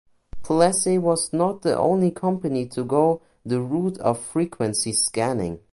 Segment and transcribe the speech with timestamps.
[0.41, 5.59] Plessey was not the only company to go the route of frequency scanning.